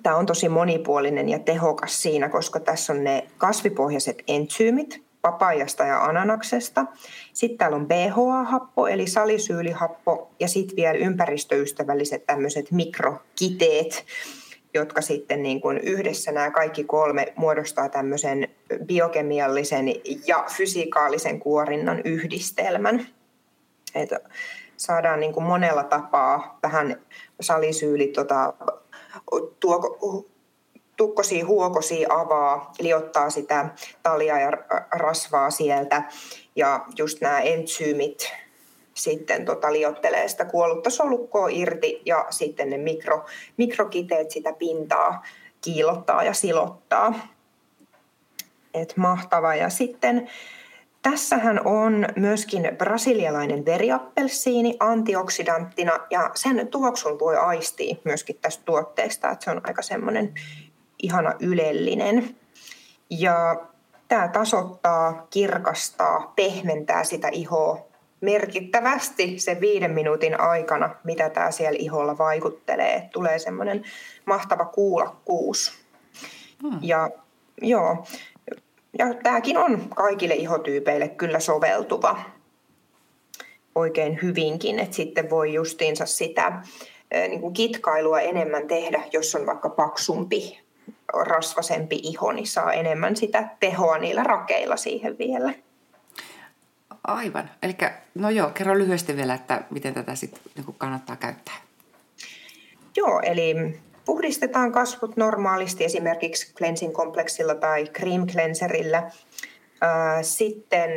tämä 0.02 0.16
on 0.16 0.26
tosi 0.26 0.48
monipuolinen 0.48 1.28
ja 1.28 1.38
tehokas 1.38 2.02
siinä, 2.02 2.28
koska 2.28 2.60
tässä 2.60 2.92
on 2.92 3.04
ne 3.04 3.26
kasvipohjaiset 3.38 4.22
entsyymit, 4.28 5.02
papajasta 5.22 5.84
ja 5.84 6.04
ananaksesta. 6.04 6.86
Sitten 7.32 7.58
täällä 7.58 7.76
on 7.76 7.88
BHA-happo 7.88 8.86
eli 8.86 9.06
salisyylihappo 9.06 10.30
ja 10.40 10.48
sitten 10.48 10.76
vielä 10.76 10.98
ympäristöystävälliset 10.98 12.26
tämmöiset 12.26 12.70
mikrokiteet, 12.70 14.04
jotka 14.74 15.00
sitten 15.00 15.42
niin 15.42 15.60
kuin 15.60 15.78
yhdessä 15.78 16.32
nämä 16.32 16.50
kaikki 16.50 16.84
kolme 16.84 17.32
muodostaa 17.36 17.88
tämmöisen 17.88 18.48
biokemiallisen 18.84 19.86
ja 20.26 20.44
fysikaalisen 20.56 21.40
kuorinnan 21.40 22.00
yhdistelmän. 22.04 23.06
Et 23.94 24.10
saadaan 24.76 25.20
niin 25.20 25.32
kuin 25.32 25.46
monella 25.46 25.84
tapaa 25.84 26.58
vähän 26.62 27.00
salisyyli 27.40 28.06
tota, 28.06 28.54
tuo, 29.60 29.98
tukkosia, 31.02 31.46
huokosia 31.46 32.08
avaa, 32.10 32.72
liottaa 32.80 33.30
sitä 33.30 33.68
talia 34.02 34.40
ja 34.40 34.50
rasvaa 34.92 35.50
sieltä. 35.50 36.02
Ja 36.56 36.84
just 36.98 37.20
nämä 37.20 37.40
entsyymit 37.40 38.32
sitten 38.94 39.44
tota 39.44 39.72
liottelee 39.72 40.28
sitä 40.28 40.44
kuollutta 40.44 40.90
solukkoa 40.90 41.48
irti 41.48 42.02
ja 42.04 42.26
sitten 42.30 42.70
ne 42.70 42.78
mikro, 42.78 43.26
mikrokiteet 43.56 44.30
sitä 44.30 44.52
pintaa 44.52 45.22
kiilottaa 45.60 46.24
ja 46.24 46.32
silottaa. 46.32 47.28
Et 48.74 48.96
mahtava. 48.96 49.54
Ja 49.54 49.70
sitten 49.70 50.28
Tässähän 51.02 51.66
on 51.66 52.06
myöskin 52.16 52.68
brasilialainen 52.78 53.64
veriappelsiini 53.64 54.76
antioksidanttina 54.80 55.92
ja 56.10 56.30
sen 56.34 56.68
tuoksun 56.68 57.18
voi 57.18 57.36
aistia 57.36 57.96
myöskin 58.04 58.38
tästä 58.40 58.64
tuotteesta, 58.64 59.30
että 59.30 59.44
se 59.44 59.50
on 59.50 59.60
aika 59.64 59.82
semmoinen 59.82 60.34
ihana 61.02 61.34
ylellinen. 61.40 62.36
Ja 63.10 63.56
tämä 64.08 64.28
tasoittaa, 64.28 65.26
kirkastaa, 65.30 66.32
pehmentää 66.36 67.04
sitä 67.04 67.28
ihoa 67.28 67.78
merkittävästi 68.20 69.38
sen 69.38 69.60
viiden 69.60 69.90
minuutin 69.90 70.40
aikana, 70.40 70.94
mitä 71.04 71.30
tämä 71.30 71.50
siellä 71.50 71.78
iholla 71.80 72.18
vaikuttelee. 72.18 73.08
Tulee 73.12 73.38
semmoinen 73.38 73.84
mahtava 74.24 74.64
kuulakkuus. 74.64 75.72
Hmm. 76.62 76.78
Ja 76.82 77.10
joo, 77.62 78.04
ja 78.98 79.14
tämäkin 79.22 79.58
on 79.58 79.88
kaikille 79.94 80.34
ihotyypeille 80.34 81.08
kyllä 81.08 81.40
soveltuva 81.40 82.20
oikein 83.74 84.18
hyvinkin, 84.22 84.78
että 84.78 84.96
sitten 84.96 85.30
voi 85.30 85.54
justiinsa 85.54 86.06
sitä 86.06 86.62
niin 87.28 87.40
kuin 87.40 87.54
kitkailua 87.54 88.20
enemmän 88.20 88.68
tehdä, 88.68 89.02
jos 89.12 89.34
on 89.34 89.46
vaikka 89.46 89.68
paksumpi 89.68 90.61
rasvasempi 91.12 92.00
iho, 92.02 92.32
niin 92.32 92.46
saa 92.46 92.72
enemmän 92.72 93.16
sitä 93.16 93.48
tehoa 93.60 93.98
niillä 93.98 94.22
rakeilla 94.22 94.76
siihen 94.76 95.18
vielä. 95.18 95.54
Aivan. 97.04 97.50
Eli 97.62 97.76
no 98.14 98.30
joo, 98.30 98.50
kerro 98.50 98.78
lyhyesti 98.78 99.16
vielä, 99.16 99.34
että 99.34 99.62
miten 99.70 99.94
tätä 99.94 100.14
sitten 100.14 100.42
niin 100.56 100.74
kannattaa 100.78 101.16
käyttää. 101.16 101.54
Joo, 102.96 103.20
eli 103.20 103.80
puhdistetaan 104.04 104.72
kasvot 104.72 105.16
normaalisti 105.16 105.84
esimerkiksi 105.84 106.54
cleansing 106.54 106.92
kompleksilla 106.92 107.54
tai 107.54 107.84
cream 107.84 108.26
cleanserillä. 108.26 109.10
Sitten 110.22 110.90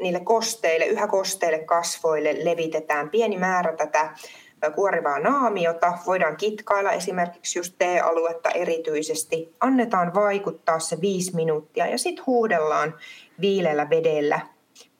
niille 0.00 0.20
kosteille, 0.20 0.86
yhä 0.86 1.06
kosteille 1.06 1.58
kasvoille 1.58 2.44
levitetään 2.44 3.10
pieni 3.10 3.38
määrä 3.38 3.76
tätä 3.76 4.14
kuorivaa 4.70 5.18
naamiota. 5.18 5.98
Voidaan 6.06 6.36
kitkailla 6.36 6.92
esimerkiksi 6.92 7.58
just 7.58 7.74
T-aluetta 7.78 8.50
erityisesti. 8.50 9.54
Annetaan 9.60 10.14
vaikuttaa 10.14 10.78
se 10.78 11.00
viisi 11.00 11.36
minuuttia 11.36 11.86
ja 11.86 11.98
sitten 11.98 12.26
huudellaan 12.26 12.94
viileällä 13.40 13.90
vedellä 13.90 14.40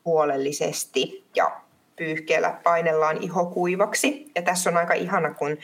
huolellisesti 0.04 1.24
ja 1.34 1.60
pyyhkeellä 1.96 2.60
painellaan 2.62 3.22
iho 3.22 3.46
kuivaksi. 3.46 4.30
Ja 4.34 4.42
tässä 4.42 4.70
on 4.70 4.76
aika 4.76 4.94
ihana, 4.94 5.34
kun 5.34 5.58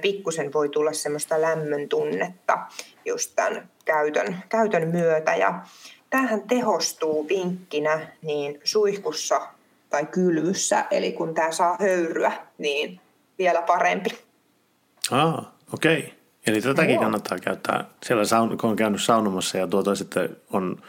pikkusen 0.00 0.52
voi 0.52 0.68
tulla 0.68 0.92
semmoista 0.92 1.40
lämmön 1.40 1.88
tunnetta 1.88 2.58
just 3.04 3.32
tämän 3.36 3.68
käytön, 3.84 4.36
käytön 4.48 4.88
myötä. 4.88 5.34
Ja 5.34 5.60
tämähän 6.10 6.42
tehostuu 6.42 7.28
vinkkinä 7.28 8.00
niin 8.22 8.60
suihkussa 8.64 9.48
tai 9.90 10.06
kylvyssä, 10.06 10.84
eli 10.90 11.12
kun 11.12 11.34
tämä 11.34 11.50
saa 11.50 11.76
höyryä, 11.80 12.32
niin 12.58 13.00
vielä 13.38 13.62
parempi. 13.62 14.10
Ah, 15.10 15.46
okei. 15.72 15.98
Okay. 15.98 16.10
Eli 16.46 16.60
tätäkin 16.60 16.94
Joo. 16.94 17.02
kannattaa 17.02 17.38
käyttää 17.38 17.84
siellä, 18.02 18.24
saun, 18.24 18.58
kun 18.58 18.70
on 18.70 18.76
käynyt 18.76 19.02
saunomassa 19.02 19.58
ja 19.58 19.66
tuota 19.66 19.94
sitten 19.94 20.36
on 20.52 20.82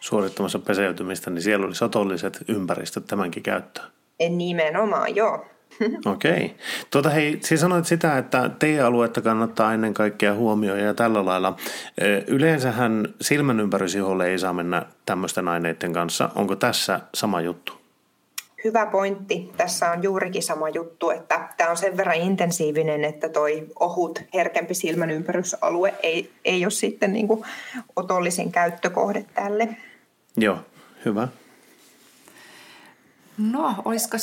suorittamassa 0.00 0.58
peseytymistä, 0.58 1.30
niin 1.30 1.42
siellä 1.42 1.66
olisi 1.66 1.84
otolliset 1.84 2.44
ympäristöt 2.48 3.06
tämänkin 3.06 3.42
käyttöön. 3.42 3.88
En 4.20 4.38
nimenomaan, 4.38 5.16
joo. 5.16 5.46
Okei. 6.12 6.32
Okay. 6.32 6.48
Tuota, 6.90 7.10
hei, 7.10 7.38
siis 7.42 7.60
sanoit 7.60 7.86
sitä, 7.86 8.18
että 8.18 8.50
T-aluetta 8.58 9.20
kannattaa 9.20 9.74
ennen 9.74 9.94
kaikkea 9.94 10.34
huomioida 10.34 10.82
ja 10.82 10.94
tällä 10.94 11.24
lailla. 11.24 11.56
Yleensähän 12.26 13.08
silmän 13.20 13.60
ympärysiholle 13.60 14.26
ei 14.26 14.38
saa 14.38 14.52
mennä 14.52 14.86
tämmöisten 15.06 15.48
aineiden 15.48 15.92
kanssa. 15.92 16.30
Onko 16.34 16.56
tässä 16.56 17.00
sama 17.14 17.40
juttu? 17.40 17.77
Hyvä 18.64 18.86
pointti. 18.86 19.52
Tässä 19.56 19.90
on 19.90 20.02
juurikin 20.02 20.42
sama 20.42 20.68
juttu, 20.68 21.10
että 21.10 21.48
tämä 21.56 21.70
on 21.70 21.76
sen 21.76 21.96
verran 21.96 22.16
intensiivinen, 22.16 23.04
että 23.04 23.28
toi 23.28 23.66
ohut, 23.80 24.22
herkempi 24.34 24.74
silmän 24.74 25.10
ympärysalue 25.10 25.94
ei, 26.02 26.32
ei 26.44 26.64
ole 26.64 26.70
sitten 26.70 27.12
niin 27.12 27.28
kuin 27.28 27.44
otollisin 27.96 28.52
käyttökohde 28.52 29.24
tälle. 29.34 29.68
Joo, 30.36 30.58
hyvä. 31.04 31.28
No, 33.38 33.74
olisiko 33.84 34.16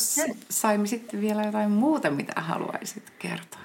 Saimi 0.50 0.88
sitten 0.88 1.22
vielä 1.22 1.44
jotain 1.44 1.72
muuta, 1.72 2.12
mitä 2.12 2.42
haluaisit 2.42 3.04
kertoa? 3.20 3.60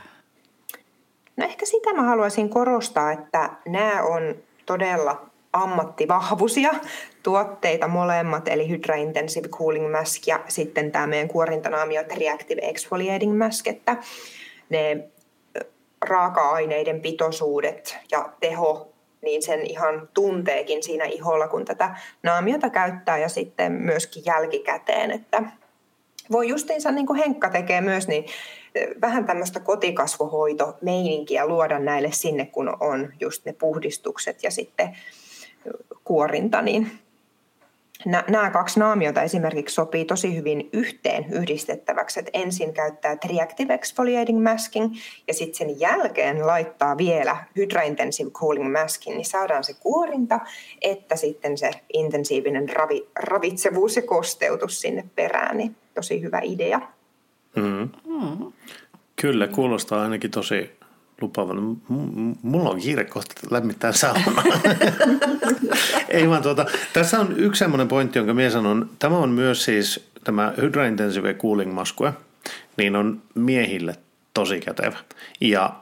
No 1.37 1.45
ehkä 1.45 1.67
sitä 1.67 1.93
mä 1.93 2.03
haluaisin 2.03 2.51
korostaa, 2.51 3.13
että 3.13 3.51
nämä 3.69 4.03
on 4.03 4.35
todella 4.67 5.31
ammattivahvuisia 5.53 6.71
tuotteita 7.23 7.89
molemmat, 7.89 8.49
eli 8.49 8.69
Hydra 8.69 8.95
Intensive 8.95 9.49
Cooling 9.49 9.91
Mask 9.91 10.27
ja 10.27 10.41
sitten 10.49 10.93
tämä 10.93 11.07
meidän 11.07 11.29
kuorintanaamio 11.29 12.03
Reactive 12.19 12.61
Exfoliating 12.63 13.39
Mask, 13.39 13.67
että 13.67 13.97
ne 14.69 15.09
raaka-aineiden 16.03 17.01
pitoisuudet 17.01 17.99
ja 18.11 18.33
teho 18.41 18.93
niin 19.23 19.43
sen 19.43 19.67
ihan 19.67 20.09
tunteekin 20.15 20.83
siinä 20.83 21.05
iholla, 21.05 21.49
kun 21.49 21.65
tätä 21.65 21.97
naamiota 22.23 22.71
käyttää 22.71 23.19
ja 23.19 23.29
sitten 23.29 23.73
myöskin 23.73 24.23
jälkikäteen, 24.27 25.11
että 25.11 25.43
voi 26.33 26.49
justiinsa 26.49 26.91
niin 26.91 27.07
kuin 27.07 27.19
Henkka 27.19 27.51
tekee 27.51 27.81
myös, 27.81 28.09
niin 28.09 28.25
vähän 29.01 29.25
tämmöistä 29.25 29.61
kotikasvohoitomeininkiä 29.61 31.47
luoda 31.47 31.79
näille 31.79 32.13
sinne, 32.13 32.47
kun 32.47 32.77
on 32.81 33.13
just 33.21 33.45
ne 33.45 33.53
puhdistukset 33.53 34.43
ja 34.43 34.51
sitten 34.51 34.97
kuorinta, 36.05 36.63
niin 36.63 36.91
Nämä 38.05 38.51
kaksi 38.51 38.81
naamiota 38.81 39.23
esimerkiksi 39.23 39.75
sopii 39.75 40.05
tosi 40.05 40.37
hyvin 40.37 40.69
yhteen 40.73 41.25
yhdistettäväksi, 41.33 42.21
että 42.21 42.31
ensin 42.35 42.73
käyttää 42.73 43.17
Triactive 43.17 43.75
Exfoliating 43.75 44.43
Masking 44.43 44.95
ja 45.29 45.35
sitten 45.35 45.55
sen 45.55 45.81
jälkeen 45.81 46.47
laittaa 46.47 46.99
vielä 46.99 47.37
Hydra 47.57 47.83
Intensive 47.83 48.31
Cooling 48.31 48.73
Masking, 48.73 49.17
niin 49.17 49.25
saadaan 49.25 49.65
se 49.65 49.75
kuorinta, 49.75 50.41
että 50.81 51.17
sitten 51.17 51.59
se 51.59 51.71
intensiivinen 51.93 52.69
ravi, 52.69 53.09
ravitsevuus 53.17 53.97
ja 53.97 54.03
kosteutus 54.03 54.81
sinne 54.81 55.05
perään, 55.17 55.57
niin 55.57 55.77
tosi 55.95 56.23
hyvä 56.23 56.41
idea. 56.43 56.81
Mm. 57.57 57.89
Mm. 58.07 58.53
Kyllä, 59.17 59.49
kuulostaa 59.49 60.03
ainakin 60.03 60.31
tosi 60.31 60.71
lupaavan. 61.21 61.77
Mulla 62.43 62.71
on 62.71 62.81
kiire 62.81 63.05
kohta 63.05 63.35
lämmittää 63.51 63.93
sauna. 63.93 64.43
Ei 66.11 66.29
vaan 66.29 66.43
tuota, 66.43 66.67
tässä 66.93 67.21
on 67.21 67.35
yksi 67.37 67.59
semmoinen 67.59 67.89
pointti, 67.89 68.19
jonka 68.19 68.35
minä 68.35 68.51
sanon. 68.51 68.91
Tämä 68.99 69.19
on 69.19 69.29
myös 69.29 69.65
siis 69.65 70.11
tämä 70.25 70.53
Hydra 70.61 70.87
Intensive 70.87 71.35
Cooling 71.35 71.73
Maskue, 71.73 72.13
niin 72.77 72.97
on 72.97 73.23
miehille 73.35 73.95
tosi 74.35 74.61
kätevä. 74.61 74.97
Ja 75.41 75.73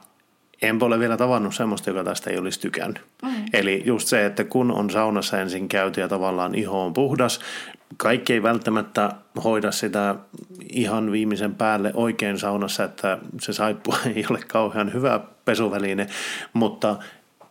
en 0.61 0.83
ole 0.83 0.99
vielä 0.99 1.17
tavannut 1.17 1.55
semmoista, 1.55 1.89
joka 1.89 2.03
tästä 2.03 2.29
ei 2.29 2.37
olisi 2.37 2.59
tykännyt. 2.59 3.03
Mm. 3.23 3.29
Eli 3.53 3.83
just 3.85 4.07
se, 4.07 4.25
että 4.25 4.43
kun 4.43 4.71
on 4.71 4.89
saunassa 4.89 5.39
ensin 5.41 5.69
käyty 5.69 6.01
ja 6.01 6.07
tavallaan 6.07 6.55
iho 6.55 6.85
on 6.85 6.93
puhdas, 6.93 7.39
kaikki 7.97 8.33
ei 8.33 8.43
välttämättä 8.43 9.11
hoida 9.43 9.71
sitä 9.71 10.15
ihan 10.69 11.11
viimeisen 11.11 11.55
päälle 11.55 11.91
oikein 11.93 12.39
saunassa, 12.39 12.83
että 12.83 13.17
se 13.41 13.53
saippua 13.53 13.97
ei 14.15 14.25
ole 14.29 14.39
kauhean 14.47 14.93
hyvä 14.93 15.19
pesuväline, 15.45 16.07
mutta 16.53 16.95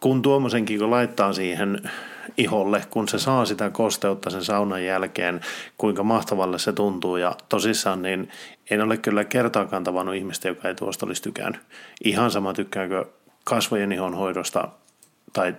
kun 0.00 0.22
tuommoisenkin 0.22 0.78
kun 0.78 0.90
laittaa 0.90 1.32
siihen 1.32 1.90
iholle, 2.36 2.84
kun 2.90 3.08
se 3.08 3.18
saa 3.18 3.44
sitä 3.44 3.70
kosteutta 3.70 4.30
sen 4.30 4.44
saunan 4.44 4.84
jälkeen, 4.84 5.40
kuinka 5.78 6.02
mahtavalle 6.02 6.58
se 6.58 6.72
tuntuu 6.72 7.16
ja 7.16 7.36
tosissaan 7.48 8.02
niin 8.02 8.28
en 8.70 8.80
ole 8.80 8.96
kyllä 8.96 9.24
kertaakaan 9.24 9.84
tavannut 9.84 10.14
ihmistä, 10.14 10.48
joka 10.48 10.68
ei 10.68 10.74
tuosta 10.74 11.06
olisi 11.06 11.22
tykännyt. 11.22 11.60
Ihan 12.04 12.30
sama 12.30 12.52
tykkääkö 12.52 13.04
kasvojen 13.44 13.92
ihonhoidosta 13.92 14.68
tai 15.32 15.54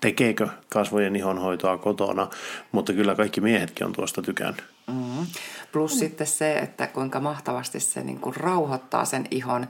tekeekö 0.00 0.48
kasvojen 0.68 1.16
ihonhoitoa 1.16 1.78
kotona, 1.78 2.28
mutta 2.72 2.92
kyllä 2.92 3.14
kaikki 3.14 3.40
miehetkin 3.40 3.86
on 3.86 3.92
tuosta 3.92 4.22
tykännyt. 4.22 4.64
Mm. 4.86 5.26
Plus 5.72 5.94
mm. 5.94 5.98
sitten 5.98 6.26
se, 6.26 6.52
että 6.52 6.86
kuinka 6.86 7.20
mahtavasti 7.20 7.80
se 7.80 8.02
niin 8.02 8.20
kuin 8.20 8.36
rauhoittaa 8.36 9.04
sen 9.04 9.24
ihon, 9.30 9.66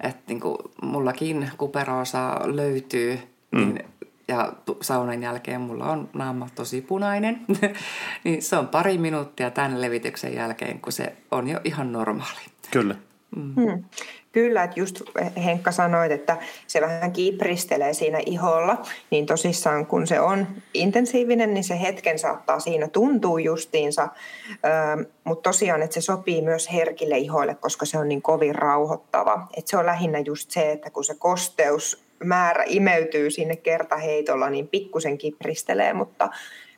että 0.00 0.22
niin 0.26 0.40
kuin 0.40 0.58
mullakin 0.82 1.50
kuperoosa 1.58 2.40
löytyy, 2.44 3.18
mm. 3.50 3.58
niin 3.58 3.84
ja 4.28 4.52
saunan 4.80 5.22
jälkeen 5.22 5.60
mulla 5.60 5.84
on 5.84 6.08
naama 6.12 6.48
tosi 6.54 6.80
punainen, 6.80 7.40
niin 8.24 8.42
se 8.42 8.56
on 8.56 8.68
pari 8.68 8.98
minuuttia 8.98 9.50
tämän 9.50 9.80
levityksen 9.80 10.34
jälkeen, 10.34 10.80
kun 10.80 10.92
se 10.92 11.12
on 11.30 11.48
jo 11.48 11.60
ihan 11.64 11.92
normaali. 11.92 12.40
Kyllä. 12.70 12.94
Mm. 13.36 13.54
Hmm. 13.54 13.84
Kyllä, 14.32 14.62
että 14.62 14.80
just 14.80 15.02
Henkka 15.44 15.72
sanoit, 15.72 16.12
että 16.12 16.36
se 16.66 16.80
vähän 16.80 17.12
kiipristelee 17.12 17.94
siinä 17.94 18.20
iholla, 18.26 18.82
niin 19.10 19.26
tosissaan 19.26 19.86
kun 19.86 20.06
se 20.06 20.20
on 20.20 20.46
intensiivinen, 20.74 21.54
niin 21.54 21.64
se 21.64 21.80
hetken 21.80 22.18
saattaa 22.18 22.60
siinä 22.60 22.88
tuntua 22.88 23.40
justiinsa, 23.40 24.08
öö, 24.50 25.04
mutta 25.24 25.50
tosiaan, 25.50 25.82
että 25.82 25.94
se 25.94 26.00
sopii 26.00 26.42
myös 26.42 26.72
herkille 26.72 27.18
ihoille, 27.18 27.54
koska 27.54 27.86
se 27.86 27.98
on 27.98 28.08
niin 28.08 28.22
kovin 28.22 28.54
rauhoittava. 28.54 29.46
Että 29.56 29.70
se 29.70 29.76
on 29.76 29.86
lähinnä 29.86 30.18
just 30.18 30.50
se, 30.50 30.72
että 30.72 30.90
kun 30.90 31.04
se 31.04 31.14
kosteus 31.14 32.01
määrä 32.24 32.64
imeytyy 32.66 33.30
sinne 33.30 33.56
kertaheitolla, 33.56 34.50
niin 34.50 34.68
pikkusen 34.68 35.18
kipristelee, 35.18 35.92
mutta 35.92 36.28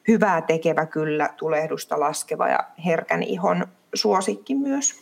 hyvää 0.09 0.43
tekevä 0.43 0.87
kyllä 0.87 1.31
tulehdusta 1.37 2.01
laskeva 2.01 2.49
ja 2.49 2.65
herkän 2.85 3.23
ihon 3.23 3.67
suosikki 3.95 4.55
myös. 4.55 4.95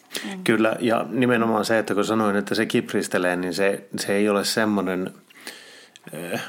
Kyllä, 0.45 0.77
ja 0.81 1.07
nimenomaan 1.11 1.65
se, 1.65 1.79
että 1.79 1.95
kun 1.95 2.05
sanoin, 2.05 2.37
että 2.37 2.55
se 2.55 2.67
kipristelee, 2.67 3.37
niin 3.37 3.55
se, 3.55 3.85
se 3.97 4.15
ei 4.15 4.29
ole 4.29 4.45
semmoinen 4.45 5.11
äh, 6.33 6.43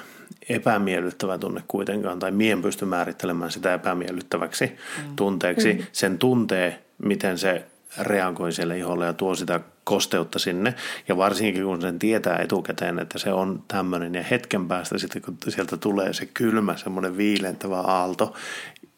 epämiellyttävä 0.49 1.38
tunne 1.38 1.63
kuitenkaan, 1.67 2.19
tai 2.19 2.32
mien 2.32 2.62
pysty 2.62 2.86
määrittelemään 2.86 3.51
sitä 3.51 3.73
epämiellyttäväksi 3.73 4.65
mm. 4.65 5.15
tunteeksi. 5.15 5.73
Mm. 5.73 5.86
Sen 5.91 6.17
tuntee, 6.17 6.84
miten 6.97 7.38
se 7.38 7.65
reagoi 7.99 8.51
siellä 8.51 8.75
iholle 8.75 9.06
ja 9.06 9.13
tuo 9.13 9.36
sitä 9.36 9.60
kosteutta 9.84 10.39
sinne. 10.39 10.74
Ja 11.08 11.17
varsinkin 11.17 11.63
kun 11.63 11.82
sen 11.82 12.00
tietää 12.00 12.38
etukäteen, 12.38 13.00
että 13.00 13.19
se 13.19 13.34
on 13.34 13.63
tämmöinen 13.67 14.15
ja 14.15 14.24
hetken 14.24 14.67
päästä 14.67 14.98
sitten 14.98 15.22
kun 15.22 15.38
sieltä 15.50 15.78
tulee 15.78 16.13
se 16.13 16.26
kylmä 16.26 16.78
semmoinen 16.78 17.17
viilentävä 17.17 17.80
aalto 17.80 18.34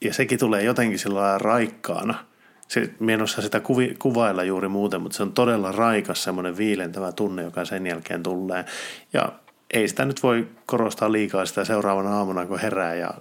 ja 0.01 0.13
sekin 0.13 0.39
tulee 0.39 0.63
jotenkin 0.63 0.99
sillä 0.99 1.37
raikkaana. 1.37 2.25
Se, 2.67 2.89
en 3.07 3.21
osaa 3.21 3.41
sitä 3.41 3.59
kuvi, 3.59 3.95
kuvailla 3.99 4.43
juuri 4.43 4.67
muuten, 4.67 5.01
mutta 5.01 5.17
se 5.17 5.23
on 5.23 5.31
todella 5.31 5.71
raikas 5.71 6.23
semmoinen 6.23 6.57
viilentävä 6.57 7.11
tunne, 7.11 7.43
joka 7.43 7.65
sen 7.65 7.87
jälkeen 7.87 8.23
tulee. 8.23 8.65
Ja 9.13 9.31
ei 9.73 9.87
sitä 9.87 10.05
nyt 10.05 10.23
voi 10.23 10.47
korostaa 10.65 11.11
liikaa 11.11 11.45
sitä 11.45 11.65
seuraavana 11.65 12.17
aamuna, 12.17 12.45
kun 12.45 12.59
herää 12.59 12.95
ja 12.95 13.13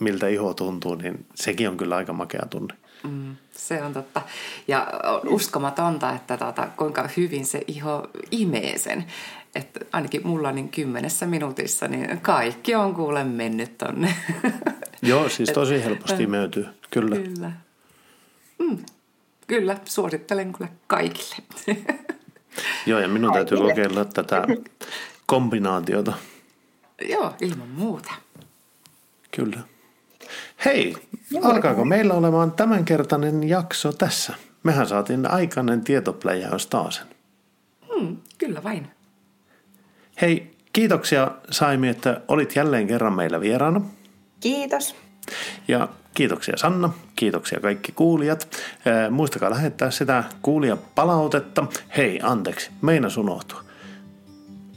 miltä 0.00 0.28
iho 0.28 0.54
tuntuu, 0.54 0.94
niin 0.94 1.26
sekin 1.34 1.68
on 1.68 1.76
kyllä 1.76 1.96
aika 1.96 2.12
makea 2.12 2.46
tunne. 2.50 2.74
Mm, 3.04 3.36
se 3.56 3.82
on 3.82 3.92
totta. 3.92 4.22
Ja 4.68 4.86
on 5.04 5.28
uskomatonta, 5.28 6.12
että 6.12 6.36
tota, 6.36 6.68
kuinka 6.76 7.08
hyvin 7.16 7.46
se 7.46 7.60
iho 7.66 8.08
imee 8.30 8.78
sen. 8.78 9.04
että 9.54 9.80
ainakin 9.92 10.26
mulla 10.26 10.52
niin 10.52 10.68
kymmenessä 10.68 11.26
minuutissa, 11.26 11.88
niin 11.88 12.20
kaikki 12.20 12.74
on 12.74 12.94
kuule 12.94 13.24
mennyt 13.24 13.78
tonne. 13.78 14.14
Joo, 15.02 15.28
siis 15.28 15.50
tosi 15.50 15.84
helposti 15.84 16.22
imeytyy, 16.22 16.66
kyllä. 16.90 17.16
Kyllä. 17.16 17.52
Mm, 18.58 18.78
kyllä, 19.46 19.76
suosittelen 19.84 20.52
kyllä 20.52 20.70
kaikille. 20.86 21.36
Joo, 22.86 23.00
ja 23.00 23.08
minun 23.08 23.32
täytyy 23.32 23.58
Kaikille. 23.58 23.84
kokeilla 23.84 24.04
tätä 24.04 24.46
kombinaatiota. 25.26 26.12
Joo, 27.08 27.34
ilman 27.40 27.68
muuta. 27.68 28.12
Kyllä. 29.36 29.60
Hei, 30.64 30.96
alkaako 31.42 31.84
meillä 31.84 32.14
olemaan 32.14 32.52
tämänkertainen 32.52 33.48
jakso 33.48 33.92
tässä? 33.92 34.34
Mehän 34.62 34.86
saatiin 34.86 35.30
aikainen 35.30 35.84
tietopläjäys 35.84 36.66
taas. 36.66 37.02
Mm, 38.00 38.16
kyllä 38.38 38.62
vain. 38.64 38.88
Hei, 40.20 40.50
kiitoksia 40.72 41.30
Saimi, 41.50 41.88
että 41.88 42.20
olit 42.28 42.56
jälleen 42.56 42.86
kerran 42.86 43.12
meillä 43.12 43.40
vieraana. 43.40 43.80
Kiitos. 44.40 44.96
Ja 45.68 45.88
kiitoksia 46.14 46.56
Sanna, 46.56 46.92
kiitoksia 47.16 47.60
kaikki 47.60 47.92
kuulijat. 47.92 48.48
Ää, 48.84 49.10
muistakaa 49.10 49.50
lähettää 49.50 49.90
sitä 49.90 50.24
kuulijapalautetta. 50.42 51.66
Hei, 51.96 52.20
anteeksi, 52.22 52.70
meinas 52.82 53.16
unohtua. 53.16 53.62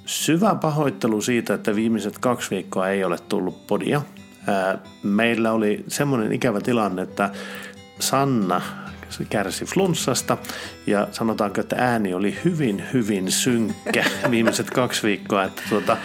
Syvä 0.05 0.55
pahoittelu 0.55 1.21
siitä, 1.21 1.53
että 1.53 1.75
viimeiset 1.75 2.17
kaksi 2.17 2.49
viikkoa 2.49 2.89
ei 2.89 3.03
ole 3.03 3.17
tullut 3.29 3.67
podia. 3.67 4.01
Meillä 5.03 5.51
oli 5.51 5.83
semmoinen 5.87 6.31
ikävä 6.31 6.61
tilanne, 6.61 7.01
että 7.01 7.29
Sanna 7.99 8.61
kärsi 9.29 9.65
flunssasta 9.65 10.37
ja 10.87 11.07
sanotaanko, 11.11 11.61
että 11.61 11.75
ääni 11.79 12.13
oli 12.13 12.37
hyvin, 12.45 12.83
hyvin 12.93 13.31
synkkä 13.31 14.05
viimeiset 14.31 14.69
kaksi 14.69 15.07
viikkoa. 15.07 15.43
Että 15.43 15.61
tuota, 15.69 15.97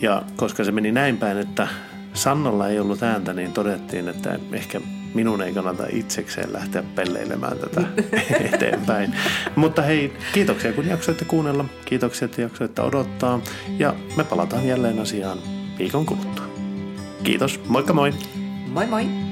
ja 0.00 0.22
koska 0.36 0.64
se 0.64 0.72
meni 0.72 0.92
näin 0.92 1.16
päin, 1.16 1.38
että 1.38 1.68
Sannalla 2.14 2.68
ei 2.68 2.80
ollut 2.80 3.02
ääntä, 3.02 3.32
niin 3.32 3.52
todettiin, 3.52 4.08
että 4.08 4.38
ehkä 4.52 4.80
minun 5.14 5.42
ei 5.42 5.52
kannata 5.52 5.86
itsekseen 5.90 6.52
lähteä 6.52 6.82
pelleilemään 6.94 7.58
tätä 7.58 7.82
eteenpäin. 8.54 9.14
Mutta 9.56 9.82
hei, 9.82 10.16
kiitoksia 10.32 10.72
kun 10.72 10.86
jaksoitte 10.86 11.24
kuunnella. 11.24 11.64
Kiitoksia, 11.84 12.26
että 12.26 12.42
jaksoitte 12.42 12.82
odottaa. 12.82 13.40
Ja 13.78 13.94
me 14.16 14.24
palataan 14.24 14.66
jälleen 14.66 14.98
asiaan 14.98 15.38
viikon 15.78 16.06
kuluttua. 16.06 16.43
Kiitos, 17.24 17.58
moikka 17.68 17.94
moi! 17.96 18.10
Moi 18.68 18.86
moi! 18.86 19.23